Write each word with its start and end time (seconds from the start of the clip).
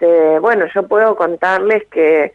Este, 0.00 0.38
bueno, 0.38 0.66
yo 0.72 0.86
puedo 0.86 1.16
contarles 1.16 1.84
que 1.88 2.32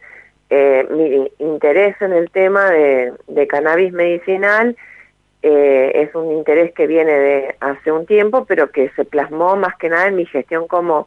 eh, 0.50 0.86
mi 0.90 1.30
interés 1.38 1.96
en 2.02 2.12
el 2.12 2.30
tema 2.30 2.70
de, 2.70 3.46
cannabis 3.48 3.90
medicinal 3.90 4.76
eh, 5.40 5.92
es 5.94 6.14
un 6.14 6.30
interés 6.32 6.74
que 6.74 6.86
viene 6.86 7.12
de 7.12 7.56
hace 7.60 7.90
un 7.90 8.04
tiempo, 8.04 8.44
pero 8.44 8.70
que 8.70 8.90
se 8.90 9.06
plasmó 9.06 9.56
más 9.56 9.76
que 9.76 9.88
nada 9.88 10.08
en 10.08 10.16
mi 10.16 10.26
gestión 10.26 10.68
como 10.68 11.06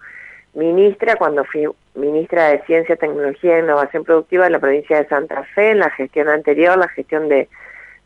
ministra, 0.55 1.15
cuando 1.15 1.45
fui 1.45 1.67
ministra 1.93 2.47
de 2.47 2.63
Ciencia, 2.63 2.95
Tecnología 2.95 3.57
e 3.57 3.61
Innovación 3.61 4.03
Productiva 4.03 4.45
de 4.45 4.49
la 4.49 4.59
provincia 4.59 4.97
de 4.97 5.07
Santa 5.09 5.43
Fe, 5.53 5.71
en 5.71 5.79
la 5.79 5.91
gestión 5.91 6.27
anterior, 6.27 6.75
la 6.75 6.87
gestión 6.87 7.29
de, 7.29 7.47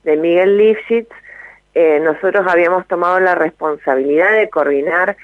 Miguel 0.04 0.58
Lifshitz, 0.58 1.10
eh, 1.74 2.02
nosotros 2.02 2.46
habíamos 2.50 2.86
tomado 2.88 3.18
la 3.22 3.36
responsabilidad 3.36 4.34
de 4.34 4.50
coordinar 4.50 5.16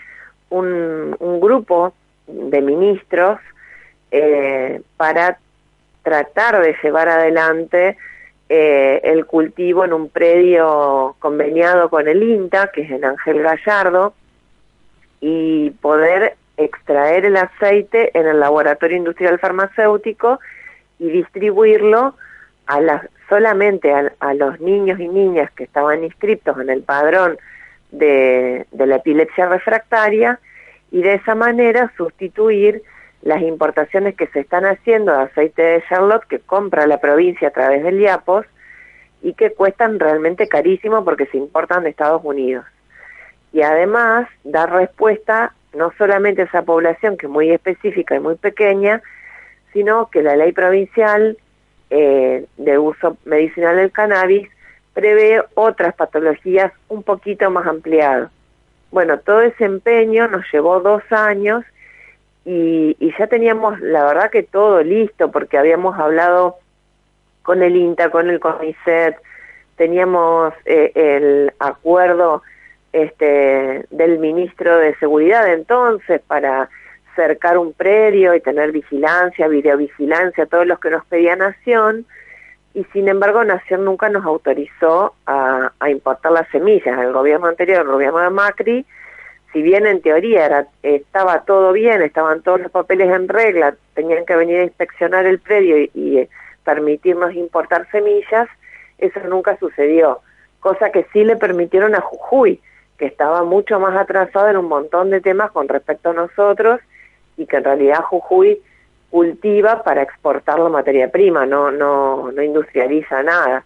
un, 0.50 1.18
grupo 1.42 1.94
de 2.28 2.62
ministros 2.62 3.40
eh, 4.12 4.82
para 4.98 5.40
tratar 6.04 6.62
de 6.62 6.76
llevar 6.82 7.10
adelante 7.10 7.98
eh, 8.50 9.02
el 9.04 9.26
cultivo 9.26 9.84
en 9.84 9.92
un 9.92 10.10
predio 10.10 11.16
conveniado 11.20 11.90
con 11.90 12.08
el 12.08 12.24
INTA, 12.24 12.72
que 12.72 12.82
es 12.82 12.92
en 12.92 13.04
Ángel 13.04 13.42
Gallardo, 13.42 14.14
y 15.20 15.72
poder 15.82 16.36
extraer 16.56 17.26
el 17.26 17.38
aceite 17.38 18.18
en 18.18 18.28
el 18.28 18.40
laboratorio 18.40 18.98
industrial 18.98 19.40
farmacéutico 19.40 20.40
y 21.00 21.10
distribuirlo 21.10 22.16
a 22.68 23.02
solamente 23.30 23.94
a, 23.94 24.34
los 24.34 24.60
niños 24.60 25.00
y 25.00 25.08
niñas 25.08 25.52
que 25.52 25.66
estaban 25.66 26.04
inscritos 26.04 26.58
en 26.60 26.70
el 26.70 26.84
padrón 26.84 27.38
de, 27.92 28.66
de 28.72 28.88
la 28.88 28.98
epilepsia 28.98 29.48
refractaria 29.48 30.40
y 30.92 31.02
de 31.02 31.16
esa 31.16 31.36
manera 31.36 31.92
sustituir 31.98 32.82
las 33.22 33.42
importaciones 33.42 34.16
que 34.16 34.28
se 34.28 34.40
están 34.40 34.66
haciendo 34.66 35.12
de 35.12 35.24
aceite 35.24 35.62
de 35.62 35.84
Charlotte 35.90 36.26
que 36.28 36.40
compra 36.40 36.88
la 36.88 37.00
provincia 37.00 37.50
a 37.50 37.52
través 37.52 37.84
del 37.84 38.00
IAPOS 38.00 38.46
y 39.22 39.34
que 39.34 39.52
cuestan 39.52 40.00
realmente 40.00 40.48
carísimo 40.48 41.04
porque 41.04 41.26
se 41.26 41.38
importan 41.38 41.84
de 41.84 41.90
Estados 41.90 42.22
Unidos. 42.24 42.66
Y 43.52 43.62
además 43.62 44.28
dar 44.44 44.72
respuesta 44.72 45.54
no 45.74 45.92
solamente 45.98 46.44
a 46.44 46.46
esa 46.46 46.62
población 46.64 47.18
que 47.18 47.26
es 47.26 47.32
muy 47.32 47.52
específica 47.52 48.16
y 48.16 48.20
muy 48.20 48.36
pequeña, 48.36 49.02
sino 49.74 50.10
que 50.10 50.22
la 50.22 50.36
ley 50.36 50.52
provincial 50.52 51.38
eh, 51.90 52.46
de 52.58 52.78
uso 52.78 53.18
medicinal 53.26 53.78
del 53.78 53.92
cannabis 53.92 54.50
prevé 54.94 55.44
otras 55.54 55.94
patologías 55.96 56.72
un 56.88 57.04
poquito 57.04 57.50
más 57.52 57.68
ampliadas. 57.68 58.32
Bueno, 58.92 59.20
todo 59.20 59.42
ese 59.42 59.66
empeño 59.66 60.28
nos 60.28 60.46
llevó 60.52 60.80
dos 60.80 61.04
años 61.12 61.64
y, 62.46 62.96
ya 63.20 63.28
teníamos, 63.28 63.80
la 63.82 64.06
verdad 64.06 64.32
que 64.32 64.44
todo 64.44 64.82
listo, 64.82 65.32
porque 65.32 65.58
habíamos 65.58 66.00
hablado 66.00 66.56
con 67.44 67.62
el 67.62 67.76
INTA, 67.76 68.10
con 68.10 68.30
el 68.30 68.40
CONICET, 68.40 69.18
teníamos 69.76 70.54
eh, 70.66 70.92
el 70.96 71.54
acuerdo 71.60 72.44
este, 72.94 73.86
del 73.90 74.20
ministro 74.20 74.78
de 74.78 74.96
Seguridad 74.96 75.52
entonces 75.52 76.22
para 76.26 76.70
cercar 77.16 77.58
un 77.58 77.74
predio 77.74 78.34
y 78.34 78.42
tener 78.42 78.72
vigilancia, 78.72 79.48
videovigilancia, 79.48 80.46
todos 80.46 80.66
los 80.66 80.80
que 80.80 80.92
nos 80.92 81.06
pedía 81.06 81.36
Nación, 81.36 82.06
y 82.78 82.84
sin 82.94 83.08
embargo 83.08 83.44
Nación 83.44 83.86
nunca 83.86 84.08
nos 84.08 84.24
autorizó 84.24 85.16
a, 85.26 85.72
importar 85.90 86.32
las 86.32 86.48
semillas. 86.50 87.00
El 87.00 87.12
gobierno 87.12 87.48
anterior, 87.48 87.82
el 87.82 87.88
gobierno 87.88 88.20
de 88.20 88.30
Macri, 88.30 88.86
si 89.52 89.64
bien 89.64 89.88
en 89.88 90.00
teoría 90.00 90.46
era, 90.46 90.68
estaba 90.84 91.42
todo 91.42 91.72
bien, 91.74 92.04
estaban 92.04 92.44
todos 92.44 92.62
los 92.62 92.70
papeles 92.70 93.10
en 93.10 93.30
regla, 93.30 93.76
tenían 93.96 94.28
que 94.28 94.36
venir 94.36 94.60
a 94.60 94.64
inspeccionar 94.64 95.26
el 95.26 95.40
predio 95.40 95.80
y, 95.80 95.92
y 95.96 96.18
eh, 96.20 96.30
permitirnos 96.64 97.34
importar 97.34 97.90
semillas, 97.90 98.48
eso 99.00 99.22
nunca 99.22 99.58
sucedió, 99.58 100.20
cosa 100.60 100.92
que 100.92 101.08
sí 101.12 101.24
le 101.24 101.36
permitieron 101.36 101.96
a 101.96 102.02
Jujuy, 102.02 102.62
que 103.00 103.08
estaba 103.08 103.42
mucho 103.42 103.80
más 103.80 103.98
atrasado 103.98 104.50
en 104.50 104.58
un 104.58 104.68
montón 104.68 105.10
de 105.10 105.20
temas 105.20 105.50
con 105.50 105.68
respecto 105.68 106.12
a 106.12 106.14
nosotros 106.14 106.80
y 107.38 107.48
que 107.48 107.58
en 107.58 107.64
realidad 107.64 108.04
Jujuy 108.04 108.62
cultiva 109.10 109.84
para 109.84 110.02
exportar 110.02 110.60
la 110.60 110.70
materia 110.70 111.10
prima, 111.10 111.46
no, 111.46 111.72
no, 111.72 112.32
no 112.32 112.42
industrializa 112.42 113.24
nada. 113.24 113.64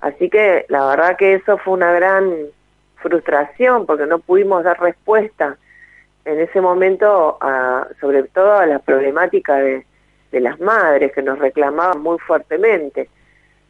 Así 0.00 0.28
que 0.28 0.64
la 0.68 0.86
verdad 0.86 1.16
que 1.16 1.34
eso 1.34 1.58
fue 1.58 1.74
una 1.74 1.92
gran 1.92 2.32
frustración 2.96 3.86
porque 3.86 4.06
no 4.06 4.18
pudimos 4.18 4.64
dar 4.64 4.80
respuesta 4.80 5.56
en 6.24 6.40
ese 6.40 6.60
momento 6.60 7.38
a, 7.40 7.86
sobre 8.00 8.24
todo 8.24 8.54
a 8.54 8.66
la 8.66 8.78
problemática 8.78 9.56
de, 9.56 9.86
de 10.32 10.40
las 10.40 10.60
madres 10.60 11.12
que 11.12 11.22
nos 11.22 11.38
reclamaban 11.38 12.00
muy 12.00 12.18
fuertemente. 12.18 13.08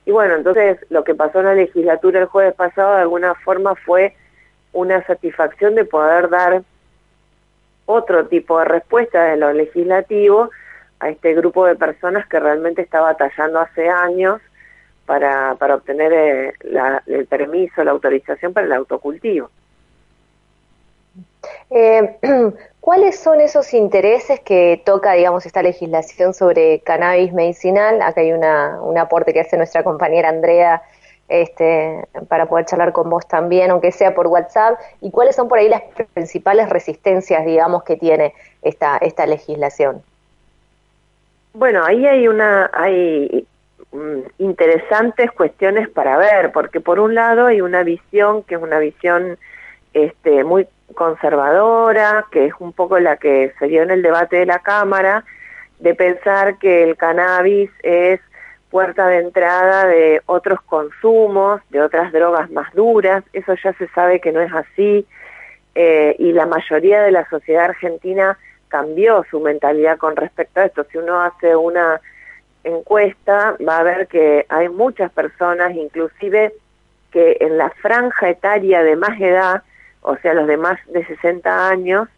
Y 0.05 0.13
bueno, 0.13 0.35
entonces 0.35 0.79
lo 0.89 1.05
que 1.05 1.15
pasó 1.15 1.41
en 1.41 1.47
la 1.47 1.55
legislatura 1.55 2.21
el 2.21 2.27
jueves 2.27 2.55
pasado 2.55 2.95
de 2.95 3.03
alguna 3.03 3.35
forma 3.35 3.75
fue 3.75 4.15
una 4.73 5.05
satisfacción 5.07 5.75
de 5.75 5.85
poder 5.85 6.29
dar 6.29 6.63
otro 7.87 8.27
tipo 8.27 8.59
de 8.59 8.65
respuesta 8.67 9.25
de 9.25 9.37
lo 9.37 9.53
legislativo 9.53 10.51
a 11.01 11.09
este 11.09 11.35
grupo 11.35 11.67
de 11.67 11.77
personas 11.77 12.27
que 12.29 12.39
realmente 12.39 12.83
está 12.83 13.01
batallando 13.01 13.59
hace 13.59 13.89
años 13.89 14.41
para, 15.07 15.57
para 15.57 15.75
obtener 15.75 16.13
eh, 16.13 16.55
el 17.07 17.27
permiso, 17.27 17.83
la 17.83 17.91
autorización 17.91 18.53
para 18.53 18.67
el 18.67 18.73
autocultivo. 18.73 19.51
Eh, 21.71 22.19
¿Cuáles 22.81 23.19
son 23.19 23.41
esos 23.41 23.75
intereses 23.75 24.41
que 24.41 24.83
toca, 24.85 25.13
digamos, 25.13 25.45
esta 25.47 25.63
legislación 25.63 26.33
sobre 26.33 26.81
cannabis 26.81 27.33
medicinal? 27.33 28.01
Acá 28.03 28.23
hay 28.23 28.33
una, 28.33 28.81
un 28.83 28.97
aporte 28.99 29.33
que 29.33 29.41
hace 29.41 29.57
nuestra 29.57 29.85
compañera 29.85 30.29
Andrea 30.29 30.83
este, 31.29 32.09
para 32.29 32.47
poder 32.47 32.67
charlar 32.67 32.93
con 32.93 33.09
vos 33.09 33.27
también, 33.27 33.71
aunque 33.71 33.93
sea 33.93 34.15
por 34.15 34.27
WhatsApp, 34.27 34.79
y 35.01 35.11
cuáles 35.11 35.37
son 35.37 35.49
por 35.49 35.59
ahí 35.59 35.69
las 35.69 35.83
principales 36.15 36.69
resistencias, 36.69 37.45
digamos, 37.45 37.85
que 37.85 37.97
tiene 37.97 38.35
esta, 38.63 38.97
esta 38.99 39.27
legislación. 39.27 40.03
Bueno, 41.53 41.85
ahí 41.85 42.07
hay 42.07 42.29
una, 42.29 42.71
hay 42.73 43.47
mm, 43.93 44.21
interesantes 44.39 45.31
cuestiones 45.33 45.89
para 45.89 46.17
ver, 46.17 46.53
porque 46.53 46.81
por 46.81 47.01
un 47.01 47.15
lado 47.15 47.47
hay 47.47 47.61
una 47.61 47.83
visión 47.83 48.45
que 48.45 48.55
es 48.55 48.63
una 48.63 48.79
visión 48.79 49.37
este, 49.93 50.45
muy 50.45 50.67
conservadora, 50.95 52.27
que 52.31 52.47
es 52.47 52.55
un 52.59 52.73
poco 52.73 52.99
la 52.99 53.17
que 53.17 53.53
se 53.59 53.67
dio 53.67 53.83
en 53.83 53.91
el 53.91 54.03
debate 54.03 54.37
de 54.37 54.47
la 54.47 54.61
Cámara, 54.61 55.25
de 55.81 55.95
pensar 55.95 56.59
que 56.59 56.85
el 56.85 56.97
cannabis 56.97 57.71
es 57.83 58.21
puerta 58.71 59.09
de 59.09 59.19
entrada 59.19 59.87
de 59.87 60.23
otros 60.27 60.61
consumos, 60.63 61.61
de 61.71 61.83
otras 61.83 62.13
drogas 62.13 62.51
más 62.51 62.73
duras, 62.75 63.25
eso 63.33 63.55
ya 63.63 63.73
se 63.75 63.89
sabe 63.89 64.21
que 64.21 64.31
no 64.31 64.41
es 64.41 64.53
así, 64.53 65.07
eh, 65.75 66.15
y 66.19 66.33
la 66.33 66.47
mayoría 66.47 67.03
de 67.03 67.11
la 67.11 67.29
sociedad 67.29 67.65
argentina 67.65 68.39
cambió 68.71 69.25
su 69.31 69.41
mentalidad 69.41 69.99
con 69.99 70.17
respecto 70.17 70.61
a 70.61 70.65
esto. 70.65 70.87
Si 70.91 70.97
uno 70.97 71.21
hace 71.21 71.55
una 71.55 72.01
encuesta, 72.65 73.57
va 73.67 73.79
a 73.79 73.83
ver 73.83 74.07
que 74.07 74.47
hay 74.49 74.69
muchas 74.71 75.13
personas, 75.13 75.75
inclusive 75.75 76.55
que 77.11 77.37
en 77.41 77.59
la 77.59 77.71
franja 77.71 78.31
etaria 78.31 78.83
de 78.83 78.97
más 78.97 79.21
edad, 79.21 79.63
o 80.01 80.17
sea, 80.17 80.33
los 80.33 80.47
de 80.47 80.57
más 80.57 80.79
de 80.87 81.05
60 81.05 81.69
años, 81.69 82.09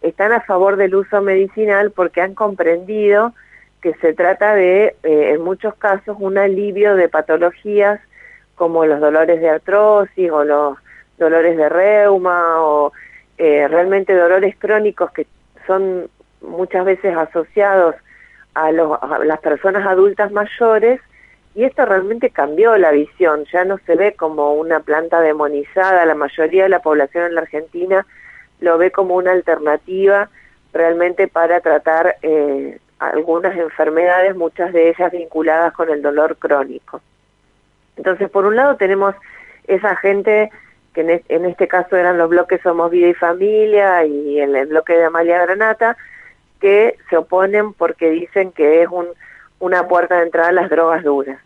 están 0.00 0.32
a 0.32 0.40
favor 0.40 0.76
del 0.76 0.94
uso 0.94 1.20
medicinal 1.20 1.92
porque 1.92 2.20
han 2.20 2.34
comprendido 2.34 3.34
que 3.80 3.94
se 3.94 4.14
trata 4.14 4.54
de, 4.54 4.96
eh, 5.02 5.32
en 5.34 5.42
muchos 5.42 5.74
casos, 5.74 6.16
un 6.18 6.38
alivio 6.38 6.96
de 6.96 7.08
patologías 7.08 8.00
como 8.54 8.86
los 8.86 9.00
dolores 9.00 9.40
de 9.40 9.50
artrosis 9.50 10.30
o 10.30 10.44
los 10.44 10.78
dolores 11.18 11.56
de 11.56 11.68
reuma 11.68 12.62
o 12.62 12.92
eh, 13.38 13.66
realmente 13.68 14.14
dolores 14.14 14.54
crónicos 14.58 15.10
que 15.10 15.26
son 15.66 16.08
muchas 16.40 16.84
veces 16.84 17.16
asociados 17.16 17.94
a, 18.54 18.70
las 18.72 19.40
personas 19.40 19.86
adultas 19.86 20.30
mayores 20.32 21.00
y 21.54 21.64
esto 21.64 21.84
realmente 21.84 22.30
cambió 22.30 22.76
la 22.78 22.90
visión, 22.90 23.44
ya 23.52 23.64
no 23.64 23.78
se 23.86 23.94
ve 23.94 24.14
como 24.14 24.54
una 24.54 24.80
planta 24.80 25.20
demonizada, 25.20 26.06
la 26.06 26.14
mayoría 26.14 26.64
de 26.64 26.68
la 26.70 26.80
población 26.80 27.26
en 27.26 27.34
la 27.34 27.42
Argentina 27.42 28.06
lo 28.60 28.78
ve 28.78 28.90
como 28.90 29.16
una 29.16 29.32
alternativa 29.32 30.28
realmente 30.72 31.28
para 31.28 31.60
tratar 31.60 32.16
eh, 32.22 32.78
algunas 32.98 33.56
enfermedades, 33.56 34.36
muchas 34.36 34.72
de 34.72 34.90
ellas 34.90 35.12
vinculadas 35.12 35.72
con 35.74 35.90
el 35.90 36.00
dolor 36.00 36.36
crónico. 36.36 37.00
Entonces, 37.96 38.30
por 38.30 38.46
un 38.46 38.56
lado 38.56 38.76
tenemos 38.76 39.14
esa 39.66 39.96
gente 39.96 40.50
que 40.94 41.22
en, 41.28 41.44
este 41.44 41.68
caso 41.68 41.96
eran 41.96 42.18
los 42.18 42.28
bloques 42.28 42.60
Somos 42.62 42.90
Vida 42.90 43.08
y 43.08 43.14
Familia 43.14 44.04
y 44.04 44.40
el, 44.40 44.54
el 44.54 44.66
bloque 44.66 44.94
de 44.94 45.04
Amalia 45.04 45.42
Granata, 45.42 45.96
que 46.60 46.96
se 47.08 47.16
oponen 47.16 47.72
porque 47.72 48.10
dicen 48.10 48.52
que 48.52 48.82
es 48.82 48.88
un, 48.88 49.06
una 49.58 49.88
puerta 49.88 50.16
de 50.16 50.24
entrada 50.24 50.48
a 50.48 50.52
las 50.52 50.70
drogas 50.70 51.02
duras. 51.02 51.40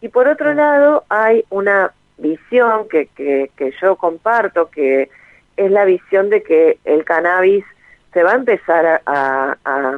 Y 0.00 0.08
por 0.08 0.28
otro 0.28 0.52
lado 0.54 1.04
hay 1.08 1.44
una 1.50 1.92
visión 2.18 2.88
que, 2.88 3.06
que, 3.06 3.50
que 3.56 3.72
yo 3.80 3.96
comparto, 3.96 4.70
que 4.70 5.10
es 5.56 5.70
la 5.70 5.84
visión 5.84 6.30
de 6.30 6.42
que 6.42 6.78
el 6.84 7.04
cannabis 7.04 7.64
se 8.12 8.22
va 8.22 8.32
a 8.32 8.36
empezar 8.36 9.02
a, 9.06 9.96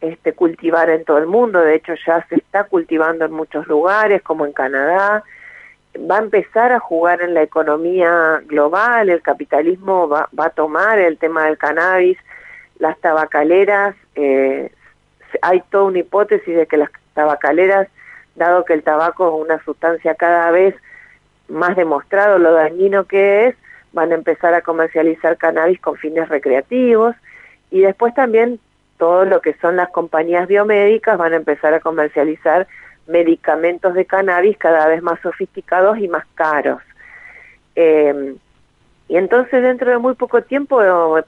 este, 0.00 0.32
cultivar 0.32 0.90
en 0.90 1.04
todo 1.04 1.18
el 1.18 1.26
mundo, 1.26 1.60
de 1.60 1.76
hecho 1.76 1.94
ya 2.06 2.26
se 2.28 2.36
está 2.36 2.64
cultivando 2.64 3.24
en 3.24 3.32
muchos 3.32 3.66
lugares, 3.66 4.22
como 4.22 4.44
en 4.44 4.52
Canadá, 4.52 5.22
va 5.98 6.16
a 6.16 6.22
empezar 6.22 6.72
a 6.72 6.80
jugar 6.80 7.22
en 7.22 7.34
la 7.34 7.42
economía 7.42 8.42
global, 8.46 9.08
el 9.08 9.22
capitalismo 9.22 10.08
va, 10.08 10.28
va 10.38 10.46
a 10.46 10.50
tomar 10.50 10.98
el 10.98 11.18
tema 11.18 11.46
del 11.46 11.58
cannabis, 11.58 12.18
las 12.78 12.98
tabacaleras, 12.98 13.94
eh, 14.14 14.70
hay 15.42 15.62
toda 15.70 15.84
una 15.84 16.00
hipótesis 16.00 16.56
de 16.56 16.66
que 16.66 16.76
las 16.76 16.90
tabacaleras, 17.14 17.88
dado 18.34 18.64
que 18.64 18.74
el 18.74 18.82
tabaco 18.82 19.28
es 19.28 19.46
una 19.46 19.64
sustancia 19.64 20.14
cada 20.14 20.50
vez 20.50 20.74
más 21.48 21.76
demostrado 21.76 22.38
lo 22.38 22.52
dañino 22.52 23.04
que 23.04 23.46
es, 23.46 23.56
van 23.92 24.10
a 24.10 24.16
empezar 24.16 24.54
a 24.54 24.62
comercializar 24.62 25.36
cannabis 25.36 25.80
con 25.80 25.96
fines 25.96 26.28
recreativos 26.28 27.14
y 27.70 27.80
después 27.80 28.14
también 28.14 28.58
todo 28.98 29.24
lo 29.24 29.40
que 29.40 29.54
son 29.54 29.76
las 29.76 29.90
compañías 29.90 30.48
biomédicas 30.48 31.18
van 31.18 31.32
a 31.32 31.36
empezar 31.36 31.74
a 31.74 31.80
comercializar 31.80 32.66
medicamentos 33.06 33.94
de 33.94 34.04
cannabis 34.04 34.56
cada 34.56 34.88
vez 34.88 35.02
más 35.02 35.20
sofisticados 35.20 35.98
y 35.98 36.08
más 36.08 36.24
caros. 36.34 36.80
Eh, 37.76 38.34
y 39.08 39.16
entonces 39.16 39.62
dentro 39.62 39.90
de 39.90 39.98
muy 39.98 40.14
poco 40.14 40.42
tiempo 40.42 40.80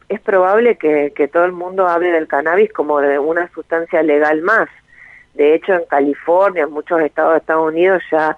es 0.08 0.20
probable 0.20 0.76
que, 0.76 1.12
que 1.14 1.28
todo 1.28 1.44
el 1.44 1.52
mundo 1.52 1.86
hable 1.86 2.10
del 2.10 2.26
cannabis 2.26 2.72
como 2.72 3.00
de 3.00 3.18
una 3.18 3.50
sustancia 3.52 4.02
legal 4.02 4.40
más. 4.42 4.68
De 5.34 5.54
hecho, 5.54 5.74
en 5.74 5.84
California, 5.84 6.62
en 6.62 6.72
muchos 6.72 7.00
estados 7.02 7.32
de 7.32 7.38
Estados 7.38 7.68
Unidos 7.68 8.02
ya, 8.10 8.36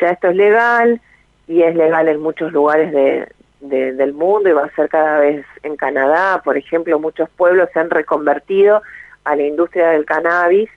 ya 0.00 0.08
esto 0.08 0.28
es 0.28 0.36
legal 0.36 1.00
y 1.46 1.62
es 1.62 1.74
legal 1.76 2.08
en 2.08 2.20
muchos 2.20 2.50
lugares 2.52 2.92
de, 2.92 3.28
del 3.60 4.12
mundo 4.14 4.48
y 4.48 4.52
va 4.52 4.64
a 4.64 4.74
ser 4.74 4.88
cada 4.88 5.18
vez 5.18 5.44
en 5.62 5.76
Canadá, 5.76 6.40
por 6.42 6.56
ejemplo, 6.56 6.98
muchos 6.98 7.28
pueblos 7.30 7.68
se 7.72 7.80
han 7.80 7.90
reconvertido 7.90 8.82
a 9.24 9.36
la 9.36 9.42
industria 9.42 9.90
del 9.90 10.04
cannabis, 10.04 10.70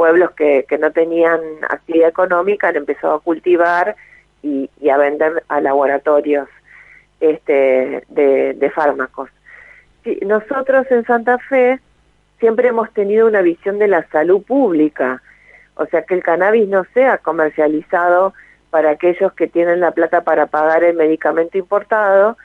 pueblos 0.00 0.30
que, 0.30 0.64
que 0.66 0.78
no 0.78 0.92
tenían 0.92 1.40
actividad 1.68 2.08
económica 2.08 2.70
empezado 2.70 3.16
a 3.16 3.20
cultivar 3.20 3.96
y, 4.42 4.70
y 4.80 4.88
a 4.88 4.96
vender 4.96 5.42
a 5.48 5.60
laboratorios 5.60 6.48
este, 7.20 8.04
de, 8.08 8.54
de 8.54 8.70
fármacos. 8.70 9.28
nosotros 10.22 10.86
en 10.90 11.04
Santa 11.04 11.36
Fe 11.36 11.80
siempre 12.38 12.68
hemos 12.68 12.90
tenido 12.94 13.26
una 13.26 13.42
visión 13.42 13.78
de 13.78 13.88
la 13.88 14.08
salud 14.08 14.42
pública, 14.42 15.20
o 15.74 15.84
sea, 15.84 16.00
que 16.04 16.14
el 16.14 16.22
cannabis 16.22 16.66
no 16.66 16.84
sea 16.94 17.18
comercializado 17.18 18.32
para 18.70 18.92
aquellos 18.92 19.34
que 19.34 19.48
tienen 19.48 19.80
la 19.80 19.90
plata 19.90 20.22
para 20.22 20.46
pagar 20.46 20.82
el 20.82 20.96
medicamento 20.96 21.58
importado, 21.58 22.38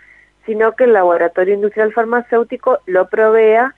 sino 0.45 0.73
que 0.73 0.83
el 0.83 0.91
laboratorio 0.91 1.53
industrial 1.53 1.93
farmacéutico 1.93 2.79
lo 2.85 3.07
provea 3.07 3.73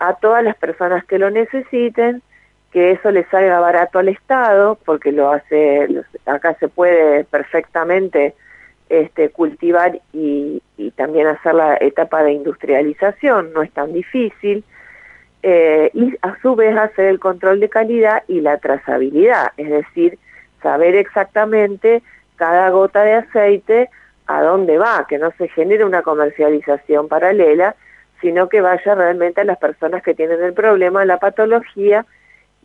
a 0.00 0.14
todas 0.14 0.42
las 0.42 0.56
personas 0.56 1.04
que 1.04 1.20
lo 1.20 1.30
necesiten, 1.30 2.20
que 2.72 2.92
eso 2.92 3.10
le 3.10 3.24
salga 3.24 3.60
barato 3.60 3.98
al 3.98 4.08
Estado, 4.08 4.78
porque 4.84 5.12
lo 5.12 5.30
hace, 5.30 5.88
acá 6.24 6.54
se 6.58 6.68
puede 6.68 7.24
perfectamente 7.24 8.34
este, 8.88 9.28
cultivar 9.28 10.00
y, 10.12 10.62
también 10.96 11.26
hacer 11.26 11.54
la 11.54 11.76
etapa 11.80 12.22
de 12.22 12.32
industrialización, 12.32 13.52
no 13.52 13.62
es 13.62 13.72
tan 13.72 13.92
difícil, 13.92 14.64
eh, 15.42 15.90
y 15.94 16.14
a 16.22 16.36
su 16.42 16.54
vez 16.54 16.76
hacer 16.76 17.06
el 17.06 17.18
control 17.18 17.60
de 17.60 17.68
calidad 17.68 18.22
y 18.28 18.40
la 18.40 18.58
trazabilidad, 18.58 19.52
es 19.56 19.70
decir, 19.70 20.18
saber 20.62 20.94
exactamente 20.94 22.02
cada 22.36 22.68
gota 22.70 23.02
de 23.02 23.14
aceite 23.14 23.90
a 24.26 24.42
dónde 24.42 24.78
va, 24.78 25.06
que 25.08 25.18
no 25.18 25.30
se 25.38 25.48
genere 25.48 25.84
una 25.84 26.02
comercialización 26.02 27.08
paralela, 27.08 27.74
sino 28.20 28.48
que 28.48 28.60
vaya 28.60 28.94
realmente 28.94 29.40
a 29.40 29.44
las 29.44 29.58
personas 29.58 30.02
que 30.02 30.14
tienen 30.14 30.42
el 30.42 30.52
problema, 30.52 31.04
la 31.04 31.18
patología, 31.18 32.06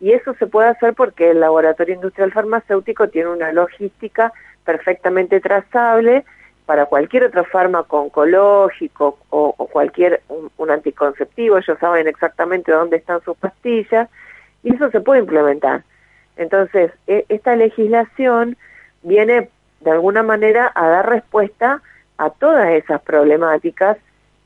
y 0.00 0.12
eso 0.12 0.34
se 0.34 0.46
puede 0.46 0.68
hacer 0.68 0.94
porque 0.94 1.30
el 1.30 1.40
laboratorio 1.40 1.94
industrial 1.94 2.32
farmacéutico 2.32 3.08
tiene 3.08 3.30
una 3.30 3.52
logística 3.52 4.32
perfectamente 4.64 5.40
trazable 5.40 6.24
para 6.66 6.86
cualquier 6.86 7.24
otro 7.24 7.44
fármaco 7.44 7.98
oncológico 7.98 9.18
o, 9.30 9.52
cualquier 9.72 10.20
un, 10.28 10.70
anticonceptivo, 10.70 11.56
ellos 11.56 11.78
saben 11.78 12.06
exactamente 12.06 12.70
dónde 12.70 12.98
están 12.98 13.22
sus 13.22 13.36
pastillas 13.38 14.08
y 14.62 14.74
eso 14.74 14.90
se 14.90 15.00
puede 15.00 15.20
implementar. 15.20 15.82
Entonces, 16.36 16.92
e, 17.06 17.24
esta 17.30 17.56
legislación 17.56 18.56
viene 19.02 19.48
de 19.80 19.90
alguna 19.90 20.22
manera 20.22 20.70
a 20.74 20.88
dar 20.88 21.08
respuesta 21.08 21.80
a 22.18 22.30
todas 22.30 22.68
esas 22.68 23.00
problemáticas. 23.00 23.96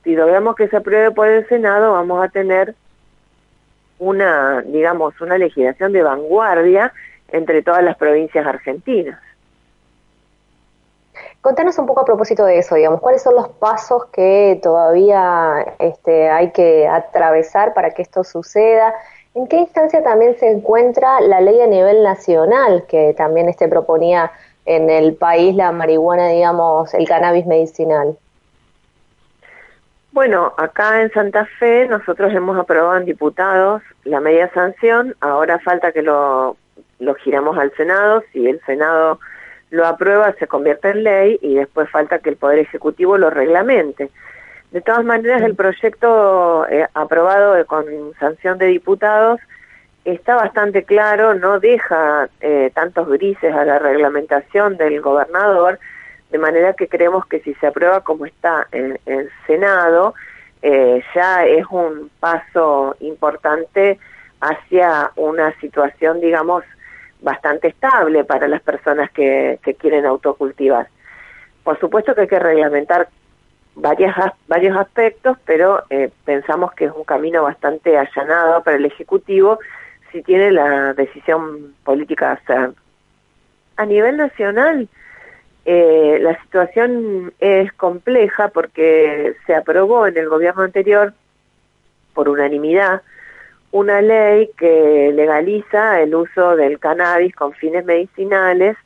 Si 0.05 0.15
logramos 0.15 0.55
que 0.55 0.69
se 0.69 0.77
apruebe 0.77 1.11
por 1.11 1.27
el 1.27 1.47
Senado, 1.49 1.93
vamos 1.93 2.25
a 2.25 2.29
tener 2.29 2.77
una, 4.03 4.63
digamos, 4.63 5.21
una 5.21 5.39
legislación 5.39 5.93
de 5.93 6.03
vanguardia 6.03 6.93
entre 7.29 7.63
todas 7.63 7.83
las 7.85 7.97
provincias 7.97 8.45
argentinas. 8.45 9.19
Contanos 11.41 11.79
un 11.79 11.87
poco 11.87 12.01
a 12.01 12.05
propósito 12.05 12.45
de 12.45 12.59
eso, 12.59 12.75
digamos, 12.75 13.01
¿cuáles 13.01 13.23
son 13.23 13.35
los 13.35 13.49
pasos 13.49 14.07
que 14.07 14.61
todavía 14.63 15.75
este, 15.79 16.31
hay 16.31 16.51
que 16.51 16.87
atravesar 16.87 17.75
para 17.75 17.91
que 17.91 18.03
esto 18.03 18.23
suceda? 18.25 18.95
¿En 19.35 19.47
qué 19.47 19.57
instancia 19.57 20.03
también 20.03 20.37
se 20.39 20.51
encuentra 20.51 21.21
la 21.21 21.41
ley 21.41 21.61
a 21.61 21.67
nivel 21.67 22.03
nacional 22.03 22.85
que 22.87 23.15
también 23.15 23.49
este 23.49 23.69
proponía 23.69 24.31
en 24.67 24.91
el 24.91 25.15
país 25.15 25.55
la 25.55 25.73
marihuana, 25.73 26.29
digamos, 26.29 26.93
el 26.95 27.09
cannabis 27.09 27.47
medicinal? 27.47 28.17
Bueno, 30.13 30.53
acá 30.59 31.01
en 31.01 31.11
Santa 31.13 31.47
Fe 31.59 31.89
nosotros 31.89 32.35
hemos 32.35 32.59
aprobado 32.59 32.99
en 32.99 33.07
diputados 33.07 33.83
la 34.05 34.21
media 34.21 34.51
sanción, 34.53 35.17
ahora 35.21 35.59
falta 35.59 35.91
que 35.91 36.03
lo, 36.03 36.59
lo 36.99 37.15
giramos 37.15 37.57
al 37.57 37.73
Senado, 37.77 38.23
si 38.31 38.47
el 38.47 38.61
Senado 38.67 39.19
lo 39.71 39.87
aprueba 39.87 40.35
se 40.35 40.47
convierte 40.47 40.91
en 40.91 41.03
ley 41.03 41.39
y 41.41 41.55
después 41.55 41.89
falta 41.89 42.19
que 42.19 42.29
el 42.29 42.37
Poder 42.37 42.59
Ejecutivo 42.59 43.17
lo 43.17 43.31
reglamente. 43.31 44.11
De 44.71 44.83
todas 44.83 45.03
maneras, 45.03 45.41
el 45.41 45.55
proyecto 45.55 46.67
eh, 46.69 46.87
aprobado 46.93 47.65
con 47.67 47.87
sanción 48.21 48.59
de 48.59 48.67
diputados 48.67 49.41
está 50.05 50.35
bastante 50.37 50.85
claro, 50.85 51.33
no 51.33 51.59
deja 51.59 52.29
eh, 52.43 52.71
tantos 52.75 53.09
grises 53.09 53.55
a 53.55 53.65
la 53.65 53.79
reglamentación 53.79 54.77
del 54.77 55.01
gobernador, 55.01 55.79
de 56.33 56.39
manera 56.39 56.73
que 56.73 56.89
creemos 56.89 57.27
que 57.27 57.41
si 57.41 57.53
se 57.55 57.67
aprueba 57.67 58.01
como 58.01 58.25
está 58.25 58.67
en 58.73 58.99
el 59.05 59.31
Senado, 59.47 60.15
eh, 60.63 61.05
ya 61.15 61.45
es 61.45 61.67
un 61.71 62.11
paso 62.21 62.97
importante 63.01 63.99
hacia 64.41 65.13
una 65.17 65.53
situación, 65.61 66.21
digamos, 66.21 66.65
bastante 67.21 67.69
estable 67.69 68.25
para 68.25 68.49
las 68.49 68.63
personas 68.63 69.11
que, 69.11 69.59
quieren 69.79 70.07
autocultivar. 70.07 70.89
Por 71.65 71.79
supuesto 71.79 72.15
que 72.15 72.23
hay 72.23 72.29
que 72.29 72.39
reglamentar 72.39 73.09
varias, 73.75 74.17
varios 74.49 74.77
aspectos, 74.77 75.37
pero 75.45 75.83
eh, 75.91 76.11
pensamos 76.25 76.73
que 76.73 76.87
es 76.87 76.93
un 76.93 77.05
camino 77.05 77.43
bastante 77.43 77.99
allanado 77.99 78.63
para 78.63 78.79
el 78.79 78.87
Ejecutivo 78.87 79.59
si 80.11 80.23
tiene 80.23 80.51
la 80.51 80.95
decisión 80.95 81.75
política 81.85 82.29
de 82.29 82.33
hacer. 82.33 82.71
A 83.77 83.85
nivel 83.85 84.17
nacional, 84.17 84.89
eh, 85.65 86.19
la 86.21 86.41
situación 86.43 87.33
es 87.39 87.73
compleja 87.75 88.49
porque 88.49 89.35
se 89.47 89.55
aprobó 89.55 90.07
en 90.07 90.17
el 90.17 90.29
gobierno 90.29 90.63
anterior 90.63 91.15
por 92.15 92.29
unanimidad 92.29 93.03
una 93.71 94.03
ley 94.03 94.51
que 94.59 95.13
legaliza 95.15 96.01
el 96.03 96.15
uso 96.15 96.57
del 96.57 96.79
cannabis 96.79 97.35
con 97.35 97.55
fines 97.55 97.85
medicinales 97.85 98.77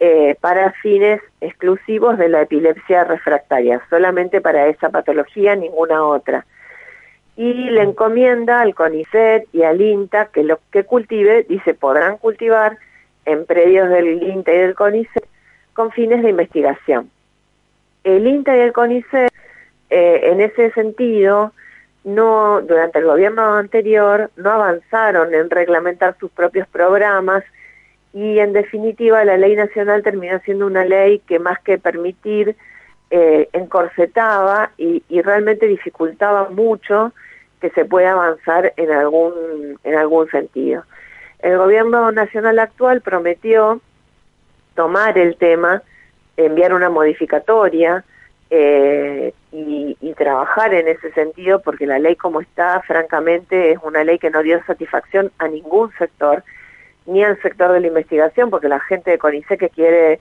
eh, 0.00 0.36
para 0.40 0.72
fines 0.72 1.20
exclusivos 1.40 2.16
de 2.16 2.28
la 2.28 2.42
epilepsia 2.42 3.04
refractaria, 3.04 3.82
solamente 3.90 4.40
para 4.40 4.66
esa 4.66 4.88
patología, 4.88 5.54
ninguna 5.54 6.04
otra. 6.04 6.46
Y 7.36 7.52
le 7.52 7.82
encomienda 7.82 8.60
al 8.60 8.74
CONICET 8.74 9.46
y 9.52 9.62
al 9.62 9.80
INTA 9.80 10.26
que 10.26 10.42
lo 10.42 10.58
que 10.70 10.84
cultive, 10.84 11.44
dice, 11.48 11.74
podrán 11.74 12.16
cultivar 12.16 12.78
en 13.26 13.44
predios 13.44 13.90
del 13.90 14.22
INTA 14.22 14.54
y 14.54 14.58
del 14.58 14.74
CONICET 14.74 15.33
con 15.74 15.90
fines 15.90 16.22
de 16.22 16.30
investigación. 16.30 17.10
El 18.04 18.26
INTA 18.26 18.56
y 18.56 18.60
el 18.60 18.72
CONICET, 18.72 19.30
eh, 19.90 20.20
en 20.24 20.40
ese 20.40 20.70
sentido, 20.72 21.52
no 22.04 22.60
durante 22.60 22.98
el 22.98 23.06
gobierno 23.06 23.56
anterior 23.56 24.30
no 24.36 24.50
avanzaron 24.50 25.34
en 25.34 25.50
reglamentar 25.50 26.16
sus 26.20 26.30
propios 26.30 26.68
programas 26.68 27.42
y 28.12 28.38
en 28.38 28.52
definitiva 28.52 29.24
la 29.24 29.38
ley 29.38 29.56
nacional 29.56 30.02
terminó 30.02 30.38
siendo 30.40 30.66
una 30.66 30.84
ley 30.84 31.20
que 31.20 31.38
más 31.38 31.58
que 31.60 31.78
permitir 31.78 32.56
eh, 33.10 33.48
encorsetaba 33.52 34.70
y, 34.76 35.02
y, 35.08 35.22
realmente 35.22 35.66
dificultaba 35.66 36.48
mucho 36.50 37.12
que 37.60 37.70
se 37.70 37.84
pueda 37.84 38.12
avanzar 38.12 38.72
en 38.76 38.90
algún 38.90 39.78
en 39.84 39.94
algún 39.94 40.28
sentido. 40.30 40.84
El 41.40 41.58
gobierno 41.58 42.10
nacional 42.12 42.58
actual 42.58 43.00
prometió 43.00 43.80
tomar 44.74 45.16
el 45.18 45.36
tema, 45.36 45.82
enviar 46.36 46.74
una 46.74 46.90
modificatoria 46.90 48.04
eh, 48.50 49.32
y, 49.52 49.96
y, 50.00 50.12
trabajar 50.14 50.74
en 50.74 50.88
ese 50.88 51.10
sentido, 51.12 51.60
porque 51.62 51.86
la 51.86 51.98
ley 51.98 52.16
como 52.16 52.40
está, 52.40 52.80
francamente, 52.82 53.72
es 53.72 53.78
una 53.82 54.04
ley 54.04 54.18
que 54.18 54.30
no 54.30 54.42
dio 54.42 54.62
satisfacción 54.64 55.32
a 55.38 55.48
ningún 55.48 55.90
sector, 55.98 56.44
ni 57.06 57.24
al 57.24 57.40
sector 57.42 57.72
de 57.72 57.80
la 57.80 57.86
investigación, 57.86 58.50
porque 58.50 58.68
la 58.68 58.80
gente 58.80 59.10
de 59.10 59.18
CONICE 59.18 59.58
que 59.58 59.70
quiere 59.70 60.20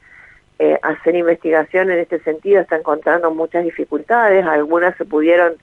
eh, 0.59 0.79
hacer 0.81 1.15
investigación 1.15 1.91
en 1.91 1.99
este 1.99 2.19
sentido 2.19 2.61
está 2.61 2.77
encontrando 2.77 3.31
muchas 3.31 3.63
dificultades, 3.63 4.45
algunas 4.45 4.95
se 4.97 5.05
pudieron 5.05 5.53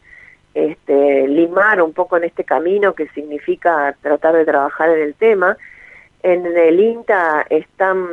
este, 0.54 1.28
limar 1.28 1.80
un 1.80 1.92
poco 1.92 2.16
en 2.16 2.24
este 2.24 2.44
camino 2.44 2.94
que 2.94 3.08
significa 3.08 3.94
tratar 4.02 4.34
de 4.34 4.44
trabajar 4.44 4.90
en 4.90 5.02
el 5.02 5.14
tema. 5.14 5.56
En 6.22 6.46
el 6.46 6.80
INTA 6.80 7.46
están, 7.48 8.06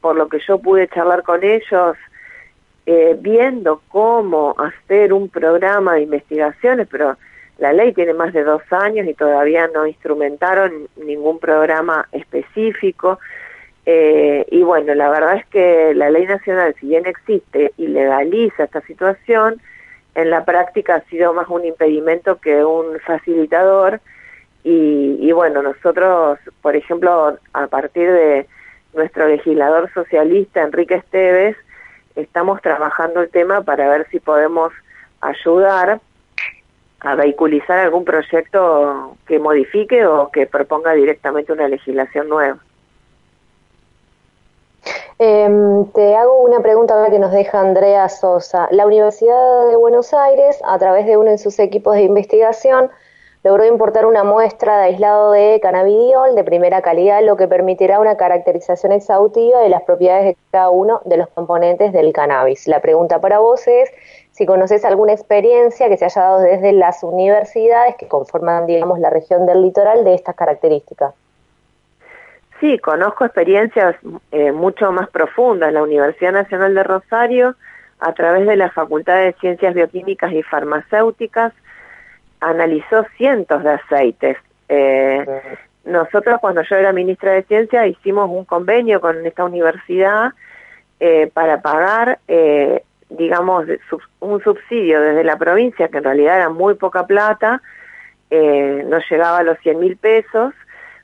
por 0.00 0.16
lo 0.16 0.28
que 0.28 0.38
yo 0.46 0.58
pude 0.58 0.88
charlar 0.88 1.22
con 1.22 1.42
ellos, 1.42 1.96
eh, 2.86 3.16
viendo 3.20 3.82
cómo 3.88 4.54
hacer 4.58 5.12
un 5.12 5.28
programa 5.28 5.94
de 5.94 6.02
investigaciones, 6.02 6.88
pero 6.90 7.16
la 7.58 7.72
ley 7.72 7.92
tiene 7.92 8.14
más 8.14 8.32
de 8.32 8.44
dos 8.44 8.62
años 8.70 9.06
y 9.06 9.14
todavía 9.14 9.68
no 9.74 9.86
instrumentaron 9.86 10.88
ningún 10.96 11.38
programa 11.40 12.08
específico. 12.12 13.18
Eh, 13.84 14.46
y 14.50 14.62
bueno, 14.62 14.94
la 14.94 15.10
verdad 15.10 15.36
es 15.36 15.46
que 15.46 15.92
la 15.94 16.10
ley 16.10 16.26
nacional, 16.26 16.74
si 16.78 16.86
bien 16.86 17.06
existe 17.06 17.72
y 17.76 17.88
legaliza 17.88 18.64
esta 18.64 18.80
situación, 18.82 19.60
en 20.14 20.30
la 20.30 20.44
práctica 20.44 20.96
ha 20.96 21.00
sido 21.10 21.32
más 21.32 21.48
un 21.48 21.64
impedimento 21.64 22.36
que 22.40 22.64
un 22.64 22.98
facilitador. 23.00 24.00
Y, 24.64 25.18
y 25.20 25.32
bueno, 25.32 25.62
nosotros, 25.62 26.38
por 26.62 26.76
ejemplo, 26.76 27.38
a 27.52 27.66
partir 27.68 28.10
de 28.10 28.46
nuestro 28.94 29.28
legislador 29.28 29.90
socialista, 29.92 30.62
Enrique 30.62 30.96
Esteves, 30.96 31.56
estamos 32.16 32.60
trabajando 32.60 33.20
el 33.20 33.30
tema 33.30 33.62
para 33.62 33.88
ver 33.88 34.06
si 34.10 34.20
podemos 34.20 34.72
ayudar 35.20 36.00
a 37.00 37.14
vehiculizar 37.14 37.78
algún 37.78 38.04
proyecto 38.04 39.16
que 39.26 39.38
modifique 39.38 40.04
o 40.04 40.30
que 40.30 40.46
proponga 40.46 40.92
directamente 40.94 41.52
una 41.52 41.68
legislación 41.68 42.28
nueva. 42.28 42.58
Em, 45.20 45.84
te 45.92 46.16
hago 46.16 46.42
una 46.42 46.60
pregunta 46.60 46.94
que 47.10 47.18
nos 47.18 47.32
deja 47.32 47.60
Andrea 47.60 48.08
Sosa. 48.08 48.68
La 48.70 48.86
Universidad 48.86 49.68
de 49.68 49.76
Buenos 49.76 50.14
Aires, 50.14 50.60
a 50.64 50.78
través 50.78 51.06
de 51.06 51.16
uno 51.16 51.30
de 51.30 51.38
sus 51.38 51.58
equipos 51.58 51.94
de 51.94 52.02
investigación, 52.02 52.90
logró 53.44 53.64
importar 53.64 54.06
una 54.06 54.24
muestra 54.24 54.78
de 54.78 54.84
aislado 54.84 55.32
de 55.32 55.60
cannabidiol 55.62 56.34
de 56.34 56.44
primera 56.44 56.82
calidad, 56.82 57.22
lo 57.22 57.36
que 57.36 57.46
permitirá 57.48 58.00
una 58.00 58.16
caracterización 58.16 58.92
exhaustiva 58.92 59.60
de 59.60 59.68
las 59.68 59.82
propiedades 59.82 60.24
de 60.24 60.36
cada 60.50 60.70
uno 60.70 61.00
de 61.04 61.16
los 61.16 61.28
componentes 61.28 61.92
del 61.92 62.12
cannabis. 62.12 62.66
La 62.66 62.80
pregunta 62.80 63.20
para 63.20 63.38
vos 63.38 63.66
es 63.68 63.90
si 64.32 64.46
conoces 64.46 64.84
alguna 64.84 65.12
experiencia 65.12 65.88
que 65.88 65.96
se 65.96 66.04
haya 66.04 66.22
dado 66.22 66.40
desde 66.40 66.72
las 66.72 67.02
universidades 67.02 67.96
que 67.96 68.08
conforman, 68.08 68.66
digamos, 68.66 68.98
la 68.98 69.10
región 69.10 69.46
del 69.46 69.62
litoral 69.62 70.04
de 70.04 70.14
estas 70.14 70.34
características. 70.34 71.14
Sí, 72.60 72.78
conozco 72.78 73.24
experiencias 73.24 73.96
eh, 74.32 74.50
mucho 74.50 74.90
más 74.90 75.08
profundas. 75.10 75.72
La 75.72 75.82
Universidad 75.82 76.32
Nacional 76.32 76.74
de 76.74 76.82
Rosario, 76.82 77.54
a 78.00 78.12
través 78.14 78.46
de 78.46 78.56
la 78.56 78.70
Facultad 78.70 79.16
de 79.16 79.32
Ciencias 79.34 79.74
Bioquímicas 79.74 80.32
y 80.32 80.42
Farmacéuticas, 80.42 81.52
analizó 82.40 83.04
cientos 83.16 83.62
de 83.62 83.70
aceites. 83.70 84.36
Eh, 84.68 85.24
nosotros, 85.84 86.38
cuando 86.40 86.62
yo 86.62 86.76
era 86.76 86.92
ministra 86.92 87.32
de 87.32 87.42
Ciencia, 87.44 87.86
hicimos 87.86 88.28
un 88.30 88.44
convenio 88.44 89.00
con 89.00 89.24
esta 89.24 89.44
universidad 89.44 90.32
eh, 91.00 91.30
para 91.32 91.62
pagar, 91.62 92.18
digamos, 93.08 93.66
un 94.20 94.42
subsidio 94.42 95.00
desde 95.00 95.24
la 95.24 95.38
provincia, 95.38 95.88
que 95.88 95.98
en 95.98 96.04
realidad 96.04 96.36
era 96.36 96.48
muy 96.50 96.74
poca 96.74 97.06
plata, 97.06 97.62
no 98.30 98.98
llegaba 99.10 99.38
a 99.38 99.42
los 99.44 99.58
100 99.60 99.80
mil 99.80 99.96
pesos, 99.96 100.52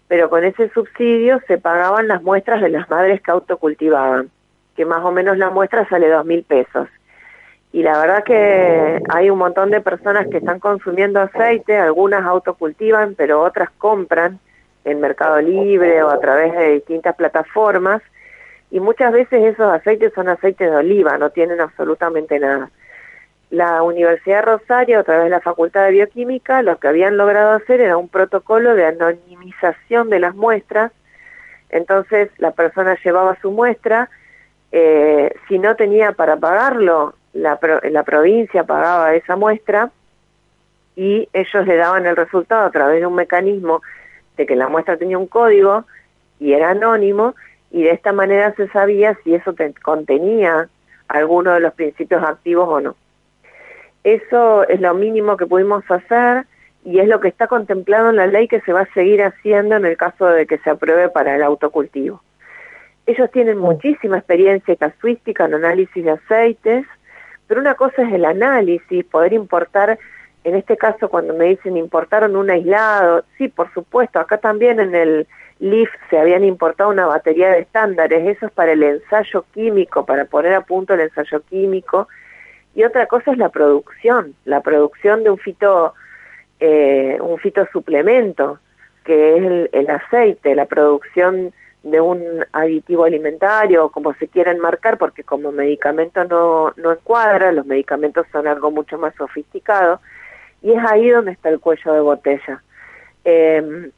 pero 0.09 0.29
con 0.31 0.45
ese 0.45 0.69
subsidio 0.71 1.41
se 1.47 1.59
pagaban 1.59 2.09
las 2.09 2.23
muestras 2.23 2.61
de 2.61 2.69
las 2.69 2.89
madres 2.91 3.21
que 3.23 3.31
autocultivaban, 3.31 4.31
que 4.77 4.85
más 4.85 5.05
o 5.05 5.11
menos 5.11 5.39
la 5.39 5.51
muestra 5.51 5.89
sale 5.89 6.09
dos 6.09 6.25
mil 6.25 6.45
pesos. 6.45 6.89
Y 7.75 7.83
la 7.83 7.99
verdad 7.99 8.23
que 8.23 9.03
hay 9.09 9.31
un 9.31 9.39
montón 9.39 9.71
de 9.71 9.81
personas 9.81 10.29
que 10.29 10.39
están 10.39 10.61
consumiendo 10.61 11.21
aceite, 11.21 11.77
algunas 11.77 12.25
autocultivan, 12.25 13.17
pero 13.17 13.43
otras 13.43 13.69
compran 13.79 14.39
en 14.85 15.01
Mercado 15.01 15.41
Libre 15.41 16.01
o 16.05 16.09
a 16.09 16.21
través 16.21 16.55
de 16.55 16.75
distintas 16.75 17.17
plataformas, 17.17 18.01
y 18.71 18.79
muchas 18.79 19.13
veces 19.13 19.43
esos 19.43 19.73
aceites 19.73 20.13
son 20.15 20.29
aceites 20.29 20.71
de 20.71 20.77
oliva, 20.77 21.19
no 21.19 21.31
tienen 21.31 21.61
absolutamente 21.61 22.39
nada 22.39 22.71
la 23.51 23.83
Universidad 23.83 24.37
de 24.37 24.43
Rosario, 24.43 25.01
a 25.01 25.05
través 25.05 25.25
de 25.25 25.31
la 25.31 25.41
Facultad 25.41 25.85
de 25.85 25.93
Bioquímica, 25.93 26.63
lo 26.63 26.79
que 26.79 26.89
habían 26.89 27.17
logrado 27.17 27.53
hacer 27.53 27.81
era 27.81 27.97
un 27.97 28.09
protocolo 28.09 28.75
de 28.75 28.87
anonimización 28.87 30.11
de 30.11 30.19
las 30.19 30.35
muestras. 30.35 30.93
Entonces, 31.71 32.31
la 32.39 32.53
persona 32.53 32.97
llevaba 33.03 33.37
su 33.41 33.51
muestra, 33.51 34.11
eh, 34.73 35.35
si 35.49 35.59
no 35.59 35.77
tenía 35.77 36.13
para 36.13 36.37
pagarlo, 36.37 37.15
la, 37.35 37.59
la 37.91 38.03
provincia 38.03 38.65
pagaba 38.65 39.15
esa 39.15 39.37
muestra 39.37 39.91
y 40.97 41.29
ellos 41.33 41.67
le 41.67 41.77
daban 41.77 42.07
el 42.07 42.17
resultado 42.17 42.67
a 42.67 42.71
través 42.71 43.01
de 43.01 43.07
un 43.07 43.15
mecanismo 43.15 43.83
de 44.37 44.47
que 44.47 44.57
la 44.57 44.69
muestra 44.69 44.97
tenía 44.97 45.19
un 45.19 45.27
código 45.27 45.85
y 46.39 46.53
era 46.53 46.71
anónimo 46.71 47.35
y 47.71 47.83
de 47.83 47.91
esta 47.91 48.13
manera 48.13 48.55
se 48.55 48.69
sabía 48.69 49.19
si 49.25 49.35
eso 49.35 49.55
contenía 49.83 50.69
alguno 51.09 51.53
de 51.53 51.61
los 51.61 51.75
principios 51.75 52.23
activos 52.23 52.69
o 52.69 52.81
no. 52.81 52.97
Eso 54.05 54.69
es 54.69 54.81
lo 54.81 54.95
mínimo 54.95 55.37
que 55.37 55.47
pudimos 55.47 55.83
hacer 55.91 56.45
y 56.85 57.01
es 57.01 57.09
lo 57.09 57.21
que 57.21 57.29
está 57.29 57.47
contemplado 57.47 58.11
en 58.11 58.17
la 58.17 58.27
ley 58.27 58.47
que 58.47 58.61
se 58.61 58.73
va 58.73 58.83
a 58.83 58.95
seguir 58.95 59.23
haciendo 59.23 59.77
en 59.77 59.87
el 59.87 59.97
caso 59.97 60.27
de 60.27 60.47
que 60.47 60.59
se 60.59 60.71
apruebe 60.71 61.09
para 61.09 61.35
el 61.35 61.43
autocultivo. 61.43 62.23
Ellos 63.07 63.31
tienen 63.33 63.59
muchísima 63.59 64.19
experiencia 64.19 64.77
casuística 64.77 65.47
en 65.47 65.55
análisis 65.55 66.05
de 66.05 66.11
aceites, 66.11 66.87
pero 67.47 67.61
una 67.61 67.75
cosa 67.75 68.03
es 68.03 68.13
el 68.13 68.25
análisis, 68.25 69.05
poder 69.05 69.33
importar, 69.33 69.99
en 70.45 70.55
este 70.55 70.77
caso 70.77 71.09
cuando 71.09 71.35
me 71.35 71.47
dicen 71.47 71.77
importaron 71.77 72.37
un 72.37 72.51
aislado, 72.51 73.25
sí, 73.39 73.49
por 73.49 73.73
supuesto, 73.73 74.19
acá 74.19 74.39
también 74.39 74.81
en 74.81 74.95
el 74.95 75.27
LIF 75.61 75.91
se 76.11 76.19
habían 76.19 76.45
importado 76.45 76.91
una 76.91 77.07
batería 77.07 77.51
de 77.51 77.61
estándares, 77.61 78.27
eso 78.37 78.47
es 78.47 78.53
para 78.53 78.73
el 78.73 78.83
ensayo 78.83 79.45
químico, 79.53 80.05
para 80.05 80.25
poner 80.25 80.55
a 80.55 80.63
punto 80.63 80.95
el 80.95 81.01
ensayo 81.01 81.41
químico, 81.43 82.09
y 82.75 82.83
otra 82.83 83.07
cosa 83.07 83.33
es 83.33 83.39
la 83.39 83.51
producción, 83.51 84.35
la 84.45 84.61
producción 84.61 85.23
de 85.23 85.31
un 85.31 85.39
fito, 85.39 85.95
eh, 86.61 87.19
un 87.21 87.39
fitosuplemento, 87.39 88.59
que 89.05 89.37
es 89.37 89.69
el, 89.73 89.91
aceite, 89.91 90.55
la 90.55 90.67
producción 90.67 91.53
de 91.85 92.01
un 92.01 92.45
aditivo 92.53 93.05
alimentario, 93.05 93.91
como 93.91 94.15
se 94.15 94.27
quiera 94.27 94.51
enmarcar, 94.51 94.97
porque 94.97 95.23
como 95.23 95.53
medicamento 95.53 96.25
no, 96.25 96.73
no 96.77 96.93
encuadra, 96.93 97.53
los 97.53 97.67
medicamentos 97.67 98.27
son 98.33 98.49
algo 98.49 98.71
mucho 98.71 98.99
más 98.99 99.15
sofisticado, 99.17 100.01
y 100.63 100.73
es 100.73 100.83
ahí 100.83 101.11
donde 101.11 101.33
está 101.33 101.51
el 101.51 101.61
cuello 101.61 101.93
de 101.93 102.01
botella. 102.01 102.63
Em, 103.25 103.91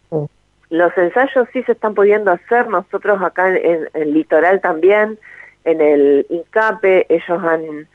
los 0.69 0.99
ensayos 0.99 1.49
sí 1.52 1.62
se 1.62 1.73
están 1.73 1.95
pudiendo 1.95 2.33
hacer, 2.33 2.69
nosotros 2.69 3.23
acá 3.23 3.57
en, 3.57 3.88
el 3.95 4.12
litoral 4.12 4.61
también, 4.61 5.16
en 5.64 5.81
el 5.81 6.26
INCAPE, 6.28 7.07
ellos 7.09 7.45
han 7.45 7.87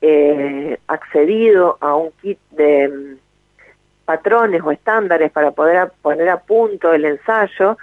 eh, 0.00 0.78
accedido 0.86 1.76
a 1.80 1.96
un 1.96 2.12
kit 2.22 2.38
de 2.52 2.88
mm, 2.88 3.18
patrones 4.04 4.62
o 4.62 4.70
estándares 4.70 5.32
para 5.32 5.50
poder 5.50 5.90
poner 6.02 6.28
a 6.28 6.38
punto 6.38 6.92
el 6.92 7.04
ensayo, 7.04 7.76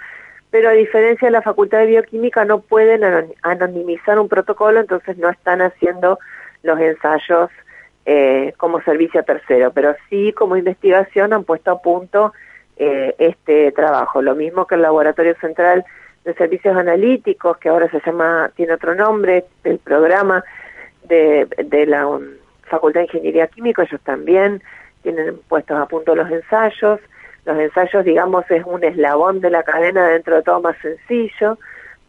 pero 0.50 0.70
a 0.70 0.72
diferencia 0.72 1.28
de 1.28 1.32
la 1.32 1.42
Facultad 1.42 1.78
de 1.78 1.86
Bioquímica 1.86 2.44
no 2.44 2.60
pueden 2.60 3.02
anonimizar 3.42 4.18
un 4.18 4.28
protocolo, 4.28 4.80
entonces 4.80 5.18
no 5.18 5.28
están 5.28 5.60
haciendo 5.60 6.18
los 6.62 6.78
ensayos 6.80 7.50
eh, 8.06 8.54
como 8.56 8.80
servicio 8.82 9.22
tercero, 9.22 9.70
pero 9.72 9.94
sí 10.08 10.32
como 10.32 10.56
investigación 10.56 11.32
han 11.34 11.44
puesto 11.44 11.70
a 11.70 11.82
punto 11.82 12.32
eh, 12.78 13.14
este 13.18 13.72
trabajo. 13.72 14.22
Lo 14.22 14.34
mismo 14.34 14.66
que 14.66 14.76
el 14.76 14.82
Laboratorio 14.82 15.34
Central 15.40 15.84
de 16.24 16.34
Servicios 16.34 16.76
Analíticos, 16.76 17.58
que 17.58 17.68
ahora 17.68 17.90
se 17.90 18.00
llama, 18.04 18.50
tiene 18.54 18.74
otro 18.74 18.94
nombre, 18.94 19.44
el 19.64 19.78
programa 19.78 20.42
de, 21.04 21.48
la 21.86 22.18
Facultad 22.62 23.00
de 23.00 23.06
Ingeniería 23.06 23.46
Química, 23.48 23.82
ellos 23.82 24.00
también 24.02 24.62
tienen 25.02 25.38
puestos 25.48 25.78
a 25.78 25.86
punto 25.86 26.14
los 26.14 26.30
ensayos. 26.30 27.00
Los 27.48 27.58
ensayos, 27.58 28.04
digamos, 28.04 28.44
es 28.50 28.62
un 28.66 28.84
eslabón 28.84 29.40
de 29.40 29.48
la 29.48 29.62
cadena 29.62 30.06
dentro 30.06 30.36
de 30.36 30.42
todo 30.42 30.60
más 30.60 30.76
sencillo, 30.82 31.56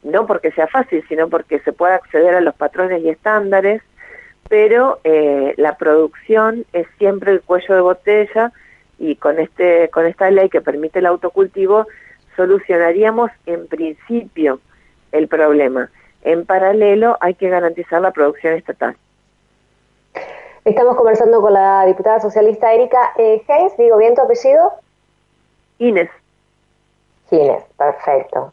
no 0.03 0.25
porque 0.25 0.51
sea 0.51 0.67
fácil, 0.67 1.01
sino 1.07 1.29
porque 1.29 1.59
se 1.59 1.71
puede 1.71 1.93
acceder 1.93 2.35
a 2.35 2.41
los 2.41 2.53
patrones 2.55 3.01
y 3.01 3.07
estándares, 3.07 3.81
pero 4.49 4.99
eh, 5.05 5.53
la 5.55 5.77
producción 5.77 6.65
es 6.73 6.87
siempre 6.97 7.31
el 7.31 7.41
cuello 7.41 7.73
de 7.73 7.79
botella 7.79 8.51
y 8.97 9.15
con 9.15 9.39
este 9.39 9.89
con 9.91 10.05
esta 10.07 10.29
ley 10.29 10.49
que 10.49 10.59
permite 10.59 10.99
el 10.99 11.05
autocultivo 11.05 11.87
solucionaríamos 12.35 13.31
en 13.45 13.65
principio 13.67 14.59
el 15.13 15.29
problema. 15.29 15.89
En 16.21 16.45
paralelo 16.45 17.15
hay 17.21 17.35
que 17.35 17.47
garantizar 17.47 18.01
la 18.01 18.11
producción 18.11 18.55
estatal. 18.55 18.97
Estamos 20.65 20.97
conversando 20.97 21.39
con 21.39 21.53
la 21.53 21.85
diputada 21.85 22.19
socialista 22.19 22.73
Erika 22.73 23.13
eh, 23.17 23.41
digo 23.77 23.95
bien 23.95 24.15
tu 24.15 24.21
apellido. 24.21 24.73
Inés. 25.79 26.09
Inés, 27.31 27.63
perfecto. 27.77 28.51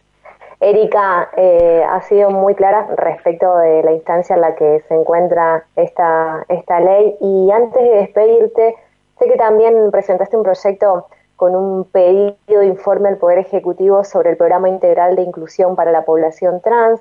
Erika, 0.61 1.29
eh, 1.37 1.85
ha 1.87 2.01
sido 2.03 2.31
muy 2.31 2.55
clara 2.55 2.87
respecto 2.97 3.59
de 3.59 3.83
la 3.83 3.93
instancia 3.93 4.37
en 4.37 4.41
la 4.41 4.55
que 4.55 4.83
se 4.89 4.95
encuentra 4.95 5.65
esta, 5.77 6.45
esta 6.49 6.81
ley 6.81 7.17
y 7.21 7.51
antes 7.51 7.83
de 7.83 7.91
despedirte, 7.91 8.75
sé 9.19 9.27
que 9.27 9.37
también 9.37 9.91
presentaste 9.91 10.37
un 10.37 10.43
proyecto 10.43 11.09
con 11.37 11.55
un 11.55 11.85
pedido 11.85 12.37
de 12.47 12.67
informe 12.67 13.11
al 13.11 13.19
Poder 13.19 13.39
Ejecutivo 13.39 14.03
sobre 14.05 14.31
el 14.31 14.39
Programa 14.39 14.71
Integral 14.71 15.17
de 15.17 15.23
Inclusión 15.23 15.77
para 15.77 15.93
la 15.93 16.07
Población 16.07 16.63
Trans. 16.63 17.01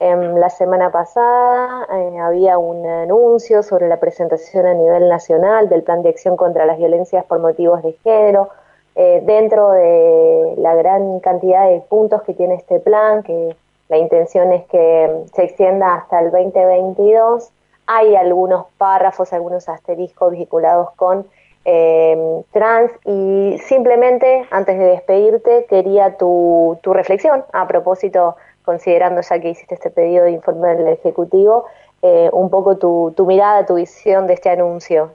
En 0.00 0.40
la 0.40 0.50
semana 0.50 0.90
pasada 0.90 1.86
eh, 1.92 2.18
había 2.18 2.58
un 2.58 2.84
anuncio 2.86 3.62
sobre 3.62 3.88
la 3.88 3.98
presentación 3.98 4.66
a 4.66 4.74
nivel 4.74 5.08
nacional 5.08 5.68
del 5.68 5.84
Plan 5.84 6.02
de 6.02 6.10
Acción 6.10 6.36
contra 6.36 6.66
las 6.66 6.76
Violencias 6.76 7.24
por 7.24 7.38
Motivos 7.38 7.82
de 7.82 7.92
Género. 8.02 8.50
Eh, 8.98 9.20
dentro 9.26 9.72
de 9.72 10.54
la 10.56 10.74
gran 10.74 11.20
cantidad 11.20 11.68
de 11.68 11.80
puntos 11.82 12.22
que 12.22 12.32
tiene 12.32 12.54
este 12.54 12.80
plan, 12.80 13.22
que 13.22 13.54
la 13.90 13.98
intención 13.98 14.54
es 14.54 14.64
que 14.68 15.24
se 15.34 15.44
extienda 15.44 15.96
hasta 15.96 16.20
el 16.20 16.30
2022, 16.30 17.50
hay 17.86 18.16
algunos 18.16 18.64
párrafos, 18.78 19.34
algunos 19.34 19.68
asteriscos 19.68 20.32
vinculados 20.32 20.92
con 20.92 21.26
eh, 21.66 22.42
trans 22.52 22.90
y 23.04 23.58
simplemente 23.66 24.46
antes 24.50 24.78
de 24.78 24.84
despedirte 24.86 25.66
quería 25.68 26.16
tu, 26.16 26.78
reflexión 26.82 27.44
a 27.52 27.68
propósito 27.68 28.36
considerando 28.64 29.20
ya 29.20 29.38
que 29.40 29.50
hiciste 29.50 29.74
este 29.74 29.90
pedido 29.90 30.24
de 30.24 30.30
informe 30.30 30.74
del 30.74 30.88
Ejecutivo, 30.88 31.66
eh, 32.00 32.30
un 32.32 32.48
poco 32.48 32.78
tu 32.78 33.26
mirada, 33.26 33.66
tu 33.66 33.74
visión 33.74 34.26
de 34.26 34.32
este 34.32 34.48
anuncio. 34.48 35.10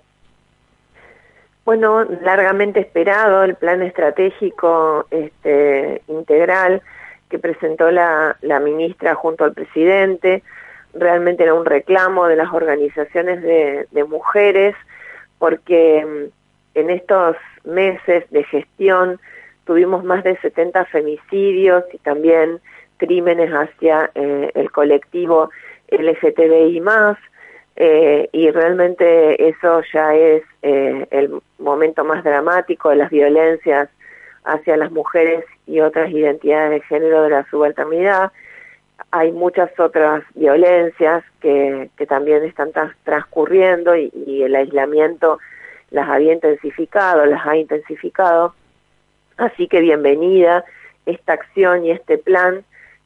Bueno, 1.64 2.04
largamente 2.04 2.80
esperado 2.80 3.44
el 3.44 3.56
plan 3.56 3.82
estratégico 3.84 5.06
este, 5.12 6.02
integral 6.08 6.82
que 7.30 7.40
presentó 7.40 7.92
la, 7.92 8.36
la 8.42 8.60
ministra 8.60 9.16
junto 9.16 9.44
al 9.44 9.54
presidente. 9.54 10.44
Realmente 10.94 11.44
era 11.44 11.54
un 11.54 11.66
reclamo 11.66 12.28
de 12.28 12.36
las 12.36 12.52
organizaciones 12.52 13.42
de, 13.42 14.04
mujeres 14.04 14.76
porque 15.40 16.06
mm, 16.06 16.78
en 16.80 16.90
estos 16.90 17.38
meses 17.64 18.30
de 18.32 18.44
gestión 18.44 19.20
tuvimos 19.66 20.04
más 20.04 20.24
de 20.24 20.38
70 20.38 20.86
femicidios 20.86 21.84
y 21.94 21.98
también 22.00 22.60
crímenes 22.98 23.52
hacia 23.52 24.12
eh, 24.16 24.52
el 24.56 24.72
colectivo 24.72 25.50
LGTBI 25.90 26.82
más, 26.82 27.18
eh, 27.76 28.30
y 28.32 28.52
realmente 28.52 29.48
eso 29.48 29.82
ya 29.94 30.14
es 30.16 30.44
eh, 30.62 31.08
el 31.12 31.42
momento 31.58 32.04
más 32.04 32.24
dramático 32.24 32.90
de 32.90 32.98
las 32.98 33.10
violencias 33.10 33.90
hacia 34.44 34.78
las 34.78 34.92
mujeres 34.92 35.46
y 35.68 35.80
otras 35.80 36.12
identidades 36.12 36.72
de 36.72 36.82
género 36.82 37.24
de 37.24 37.30
la 37.30 37.46
subalternidad. 37.50 38.32
Hay 39.12 39.32
muchas 39.32 39.72
otras 39.80 40.24
violencias 40.36 41.24
que, 41.40 41.90
que 41.98 42.06
también 42.06 42.44
están 42.44 42.72
transcurriendo 43.04 43.96
y, 43.96 44.12
y 44.28 44.44
el 44.44 44.56
aislamiento 44.56 45.40
las 45.92 46.08
había 46.10 46.34
intensificado, 46.34 47.26
las 47.26 47.46
ha 47.46 47.58
intensificado. 47.58 48.54
Así 49.38 49.68
que 49.68 49.80
bienvenida 49.80 50.64
esta 51.06 51.34
acción 51.34 51.86
y 51.86 51.92
este 51.92 52.18
plan 52.18 52.64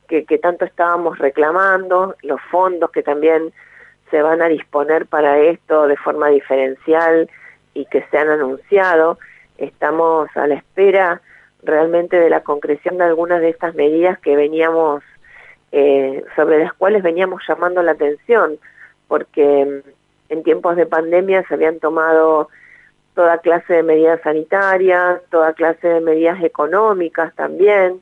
que, 0.08 0.26
que 0.26 0.38
tanto 0.38 0.66
estábamos 0.66 1.18
reclamando, 1.18 2.16
los 2.22 2.42
fondos 2.52 2.92
que 2.92 3.04
también 3.04 3.54
se 4.10 4.22
van 4.22 4.42
a 4.42 4.48
disponer 4.48 5.06
para 5.06 5.40
esto 5.40 5.88
de 5.88 5.98
forma 5.98 6.30
diferencial 6.30 7.30
y 7.74 7.86
que 7.86 8.04
se 8.10 8.18
han 8.18 8.30
anunciado. 8.30 9.18
Estamos 9.58 10.30
a 10.36 10.48
la 10.48 10.56
espera 10.56 11.22
realmente 11.64 12.18
de 12.18 12.30
la 12.30 12.42
concreción 12.42 12.98
de 12.98 13.06
algunas 13.06 13.42
de 13.42 13.50
estas 13.50 13.76
medidas 13.76 14.20
que 14.20 14.36
veníamos, 14.36 15.04
eh, 15.72 16.24
sobre 16.36 16.60
las 16.60 16.74
cuales 16.74 17.04
veníamos 17.04 17.42
llamando 17.48 17.82
la 17.82 17.92
atención, 17.92 18.58
porque 19.08 19.66
mm, 19.66 19.90
en 20.30 20.44
tiempos 20.44 20.76
de 20.76 20.86
pandemia 20.86 21.44
se 21.48 21.54
habían 21.56 21.80
tomado 21.80 22.50
toda 23.16 23.38
clase 23.40 23.74
de 23.74 23.84
medidas 23.84 24.22
sanitarias, 24.22 25.22
toda 25.32 25.54
clase 25.54 25.88
de 25.88 26.02
medidas 26.02 26.44
económicas 26.44 27.34
también, 27.36 28.02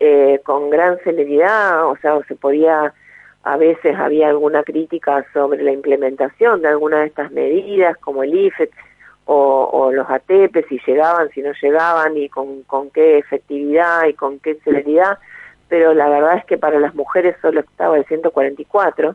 eh, 0.00 0.40
con 0.44 0.70
gran 0.70 0.98
celeridad, 1.00 1.86
o 1.86 1.96
sea, 1.96 2.20
se 2.26 2.34
podía, 2.34 2.94
a 3.44 3.58
veces 3.58 3.94
había 3.96 4.28
alguna 4.28 4.62
crítica 4.62 5.24
sobre 5.34 5.62
la 5.62 5.70
implementación 5.70 6.62
de 6.62 6.68
algunas 6.68 7.00
de 7.00 7.06
estas 7.06 7.30
medidas, 7.30 7.96
como 7.98 8.22
el 8.22 8.34
IFET 8.34 8.70
o, 9.26 9.90
los 9.92 10.08
ATP, 10.08 10.66
si 10.68 10.78
llegaban, 10.86 11.30
si 11.30 11.42
no 11.42 11.52
llegaban, 11.62 12.16
y 12.16 12.28
con, 12.28 12.62
con 12.62 12.90
qué 12.90 13.18
efectividad 13.18 14.06
y 14.06 14.14
con 14.14 14.38
qué 14.38 14.56
celeridad, 14.56 15.18
pero 15.68 15.94
la 15.94 16.08
verdad 16.08 16.38
es 16.38 16.44
que 16.44 16.58
para 16.58 16.78
las 16.78 16.94
mujeres 16.94 17.36
solo 17.40 17.60
estaba 17.60 17.96
el 17.96 18.04
144, 18.06 19.14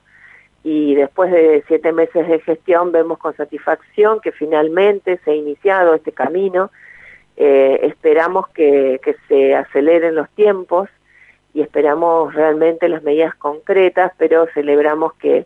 y 0.64 0.96
después 0.96 1.32
de 1.32 1.64
siete 1.68 1.92
meses 1.92 2.28
de 2.28 2.40
gestión 2.42 2.92
vemos 2.92 3.18
con 3.18 3.36
satisfacción 3.36 4.20
que 4.20 4.32
finalmente 4.32 5.20
se 5.24 5.32
ha 5.32 5.36
iniciado 5.36 5.96
este 5.96 6.12
camino, 6.12 6.70
eh, 7.38 7.80
esperamos 7.84 8.48
que, 8.50 9.00
que, 9.04 9.16
se 9.28 9.56
aceleren 9.56 10.16
los 10.16 10.30
tiempos 10.32 10.90
y 11.54 11.62
esperamos 11.62 12.34
realmente 12.34 12.90
las 12.90 13.04
medidas 13.04 13.36
concretas, 13.36 14.12
pero 14.18 14.48
celebramos 14.54 15.14
que, 15.14 15.46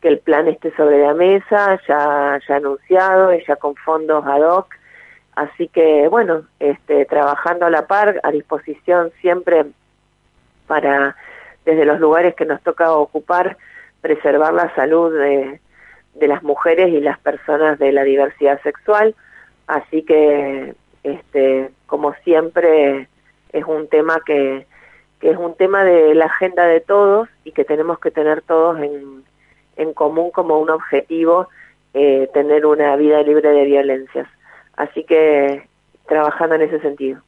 que 0.00 0.08
el 0.08 0.18
plan 0.18 0.48
esté 0.48 0.74
sobre 0.76 1.02
la 1.02 1.14
mesa, 1.14 1.80
ya, 1.88 2.40
ya 2.46 2.56
anunciado, 2.56 3.32
ya 3.34 3.56
con 3.56 3.74
fondos 3.76 4.24
ad 4.26 4.42
hoc. 4.42 4.74
Así 5.34 5.68
que, 5.68 6.08
bueno, 6.08 6.42
este, 6.58 7.04
trabajando 7.06 7.66
a 7.66 7.70
la 7.70 7.86
par, 7.86 8.20
a 8.22 8.30
disposición 8.30 9.12
siempre 9.20 9.66
para, 10.66 11.16
desde 11.64 11.84
los 11.84 11.98
lugares 12.00 12.34
que 12.34 12.44
nos 12.44 12.62
toca 12.62 12.92
ocupar, 12.92 13.56
preservar 14.00 14.54
la 14.54 14.74
salud 14.74 15.12
de, 15.12 15.60
de 16.14 16.28
las 16.28 16.42
mujeres 16.42 16.88
y 16.88 17.00
las 17.00 17.18
personas 17.18 17.78
de 17.78 17.92
la 17.92 18.04
diversidad 18.04 18.60
sexual. 18.62 19.14
Así 19.66 20.02
que 20.02 20.74
este, 21.02 21.70
como 21.86 22.14
siempre 22.24 23.08
es 23.52 23.64
un 23.64 23.88
tema 23.88 24.20
que, 24.24 24.66
que 25.20 25.30
es 25.30 25.36
un 25.36 25.54
tema 25.54 25.84
de 25.84 26.14
la 26.14 26.26
agenda 26.26 26.64
de 26.66 26.80
todos 26.80 27.28
y 27.44 27.52
que 27.52 27.64
tenemos 27.64 27.98
que 27.98 28.10
tener 28.10 28.42
todos 28.42 28.78
en, 28.80 29.24
en 29.76 29.94
común 29.94 30.30
como 30.30 30.58
un 30.58 30.70
objetivo 30.70 31.48
eh, 31.92 32.30
tener 32.32 32.66
una 32.66 32.94
vida 32.96 33.22
libre 33.22 33.50
de 33.50 33.64
violencias. 33.64 34.28
Así 34.76 35.04
que 35.04 35.68
trabajando 36.06 36.54
en 36.54 36.62
ese 36.62 36.80
sentido. 36.80 37.20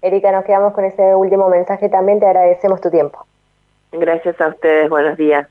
Erika, 0.00 0.32
nos 0.32 0.44
quedamos 0.44 0.72
con 0.74 0.84
ese 0.84 1.14
último 1.14 1.48
mensaje 1.48 1.88
también, 1.88 2.20
te 2.20 2.26
agradecemos 2.26 2.80
tu 2.80 2.90
tiempo. 2.90 3.26
Gracias 3.92 4.40
a 4.40 4.48
ustedes, 4.48 4.88
buenos 4.88 5.16
días. 5.16 5.48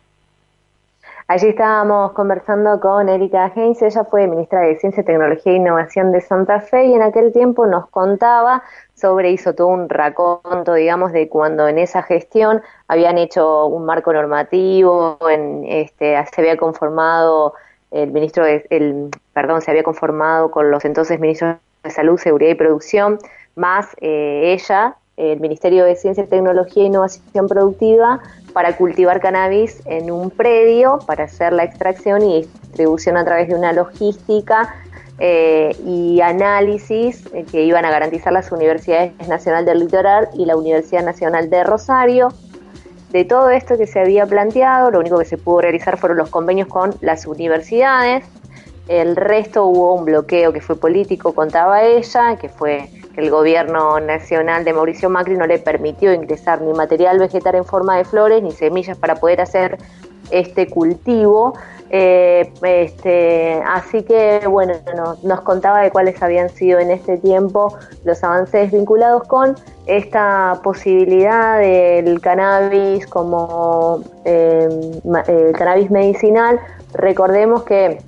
Allí 1.29 1.49
estábamos 1.49 2.13
conversando 2.13 2.79
con 2.79 3.09
Erika 3.09 3.51
Heinz, 3.53 3.81
ella 3.81 4.05
fue 4.05 4.27
ministra 4.27 4.61
de 4.61 4.77
Ciencia, 4.77 5.03
Tecnología 5.03 5.51
e 5.51 5.55
Innovación 5.57 6.13
de 6.13 6.21
Santa 6.21 6.61
Fe 6.61 6.85
y 6.85 6.93
en 6.93 7.01
aquel 7.01 7.33
tiempo 7.33 7.67
nos 7.67 7.89
contaba 7.89 8.63
sobre, 8.95 9.31
hizo 9.31 9.53
todo 9.53 9.67
un 9.67 9.89
raconto, 9.89 10.73
digamos, 10.73 11.11
de 11.11 11.27
cuando 11.27 11.67
en 11.67 11.79
esa 11.79 12.01
gestión 12.01 12.61
habían 12.87 13.17
hecho 13.17 13.65
un 13.65 13.83
marco 13.83 14.13
normativo, 14.13 15.17
en, 15.29 15.65
este, 15.67 16.15
se 16.33 16.41
había 16.41 16.55
conformado 16.55 17.55
el 17.91 18.09
ministro, 18.13 18.45
de, 18.45 18.65
el, 18.69 19.09
perdón, 19.33 19.61
se 19.61 19.71
había 19.71 19.83
conformado 19.83 20.49
con 20.49 20.71
los 20.71 20.85
entonces 20.85 21.19
ministros 21.19 21.57
de 21.83 21.89
Salud, 21.89 22.17
Seguridad 22.17 22.51
y 22.51 22.55
Producción, 22.55 23.19
más 23.55 23.93
eh, 23.99 24.53
ella, 24.53 24.95
el 25.17 25.39
Ministerio 25.39 25.83
de 25.83 25.95
Ciencia, 25.95 26.27
Tecnología 26.27 26.83
e 26.83 26.85
Innovación 26.85 27.47
Productiva, 27.47 28.21
para 28.53 28.77
cultivar 28.77 29.19
cannabis 29.19 29.81
en 29.85 30.11
un 30.11 30.29
predio 30.29 30.99
para 31.07 31.25
hacer 31.25 31.53
la 31.53 31.63
extracción 31.63 32.21
y 32.21 32.47
distribución 32.67 33.17
a 33.17 33.25
través 33.25 33.47
de 33.49 33.55
una 33.55 33.73
logística 33.73 34.75
eh, 35.19 35.75
y 35.83 36.21
análisis 36.21 37.25
eh, 37.33 37.43
que 37.51 37.63
iban 37.63 37.83
a 37.85 37.89
garantizar 37.89 38.31
las 38.31 38.51
Universidades 38.51 39.13
Nacional 39.27 39.65
del 39.65 39.79
Litoral 39.79 40.29
y 40.35 40.45
la 40.45 40.55
Universidad 40.55 41.03
Nacional 41.03 41.49
de 41.49 41.63
Rosario. 41.63 42.29
De 43.09 43.25
todo 43.25 43.49
esto 43.49 43.77
que 43.77 43.87
se 43.87 43.99
había 43.99 44.27
planteado, 44.27 44.91
lo 44.91 44.99
único 44.99 45.17
que 45.17 45.25
se 45.25 45.37
pudo 45.37 45.61
realizar 45.61 45.97
fueron 45.97 46.19
los 46.19 46.29
convenios 46.29 46.67
con 46.67 46.93
las 47.01 47.25
universidades. 47.25 48.25
El 48.87 49.15
resto 49.15 49.65
hubo 49.65 49.95
un 49.95 50.05
bloqueo 50.05 50.53
que 50.53 50.61
fue 50.61 50.75
político, 50.79 51.33
contaba 51.33 51.81
ella, 51.83 52.37
que 52.37 52.49
fue 52.49 52.89
el 53.17 53.31
gobierno 53.31 53.99
nacional 53.99 54.63
de 54.63 54.73
Mauricio 54.73 55.09
Macri 55.09 55.35
no 55.35 55.47
le 55.47 55.57
permitió 55.57 56.13
ingresar 56.13 56.61
ni 56.61 56.71
material 56.71 57.17
vegetal 57.17 57.55
en 57.55 57.65
forma 57.65 57.97
de 57.97 58.05
flores 58.05 58.43
ni 58.43 58.51
semillas 58.51 58.97
para 58.97 59.15
poder 59.15 59.41
hacer 59.41 59.77
este 60.29 60.67
cultivo. 60.67 61.53
Eh, 61.89 62.51
este, 62.63 63.61
así 63.65 64.03
que 64.03 64.41
bueno, 64.47 64.73
nos 65.23 65.41
contaba 65.41 65.81
de 65.81 65.89
cuáles 65.89 66.21
habían 66.21 66.49
sido 66.49 66.79
en 66.79 66.91
este 66.91 67.17
tiempo 67.17 67.75
los 68.03 68.23
avances 68.23 68.71
vinculados 68.71 69.23
con 69.23 69.55
esta 69.85 70.59
posibilidad 70.63 71.59
del 71.59 72.19
cannabis 72.21 73.07
como 73.07 74.03
eh, 74.25 74.69
el 75.27 75.53
cannabis 75.53 75.89
medicinal. 75.89 76.59
Recordemos 76.93 77.63
que 77.63 77.99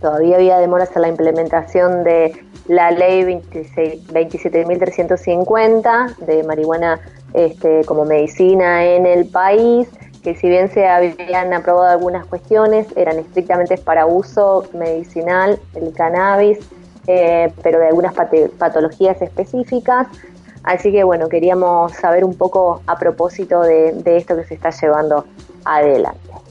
todavía 0.00 0.36
había 0.36 0.58
demoras 0.58 0.94
en 0.96 1.02
la 1.02 1.08
implementación 1.08 2.04
de 2.04 2.45
la 2.68 2.90
ley 2.90 3.22
27.350 3.22 6.16
de 6.18 6.44
marihuana 6.44 7.00
este, 7.34 7.84
como 7.84 8.04
medicina 8.04 8.84
en 8.84 9.06
el 9.06 9.26
país, 9.26 9.88
que 10.22 10.34
si 10.34 10.48
bien 10.48 10.70
se 10.70 10.88
habían 10.88 11.52
aprobado 11.52 11.88
algunas 11.88 12.24
cuestiones, 12.26 12.86
eran 12.96 13.18
estrictamente 13.18 13.76
para 13.78 14.06
uso 14.06 14.64
medicinal, 14.74 15.60
el 15.74 15.92
cannabis, 15.92 16.58
eh, 17.06 17.52
pero 17.62 17.78
de 17.78 17.86
algunas 17.86 18.12
patologías 18.58 19.22
específicas. 19.22 20.08
Así 20.64 20.90
que 20.90 21.04
bueno, 21.04 21.28
queríamos 21.28 21.92
saber 21.92 22.24
un 22.24 22.34
poco 22.34 22.82
a 22.86 22.98
propósito 22.98 23.62
de 23.62 24.16
esto 24.16 24.34
que 24.34 24.42
se 24.44 24.54
está 24.54 24.70
llevando 24.70 25.24
adelante. 25.64 26.45